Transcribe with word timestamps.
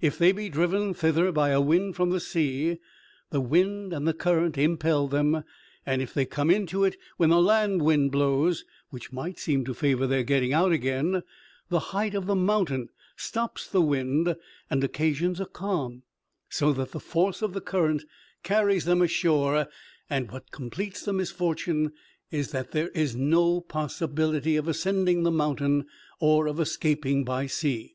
If 0.00 0.18
they 0.18 0.32
be 0.32 0.48
driven 0.48 0.92
thither 0.92 1.30
by 1.30 1.50
a 1.50 1.60
wind 1.60 1.94
from 1.94 2.10
the 2.10 2.18
sea, 2.18 2.80
the 3.30 3.40
wind 3.40 3.92
and 3.92 4.08
the 4.08 4.12
current 4.12 4.58
impel 4.58 5.06
them; 5.06 5.44
and 5.86 6.02
if 6.02 6.12
they 6.12 6.24
come 6.26 6.50
into 6.50 6.82
it 6.82 6.96
when 7.16 7.30
a 7.30 7.38
land 7.38 7.82
wind 7.82 8.10
blows, 8.10 8.64
which 8.90 9.12
might 9.12 9.38
seem 9.38 9.64
to 9.66 9.74
favor 9.74 10.08
their 10.08 10.24
getting 10.24 10.52
out 10.52 10.72
again, 10.72 11.22
the 11.68 11.78
height 11.94 12.16
of 12.16 12.26
the 12.26 12.34
mountain 12.34 12.88
stops 13.16 13.68
the 13.68 13.80
wind, 13.80 14.34
and 14.68 14.82
occasions 14.82 15.38
a 15.38 15.46
calm, 15.46 16.02
so 16.48 16.72
that 16.72 16.90
the 16.90 16.98
force 16.98 17.40
of 17.40 17.52
the 17.52 17.60
current 17.60 18.02
carries 18.42 18.84
them 18.84 19.00
ashore: 19.00 19.68
and 20.10 20.32
what 20.32 20.50
completes 20.50 21.04
the 21.04 21.12
misfortune 21.12 21.92
is 22.32 22.50
that 22.50 22.72
there 22.72 22.88
is 22.96 23.14
no 23.14 23.60
possibility 23.60 24.56
of 24.56 24.66
ascending 24.66 25.22
the 25.22 25.30
mountain, 25.30 25.86
or 26.18 26.48
of 26.48 26.58
escaping 26.58 27.22
by 27.22 27.46
sea. 27.46 27.94